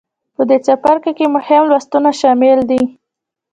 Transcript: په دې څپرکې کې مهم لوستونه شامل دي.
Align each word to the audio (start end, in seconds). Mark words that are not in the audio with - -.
په 0.35 0.41
دې 0.49 0.57
څپرکې 0.65 1.11
کې 1.17 1.25
مهم 1.35 1.63
لوستونه 1.71 2.09
شامل 2.19 2.59
دي. 2.69 2.81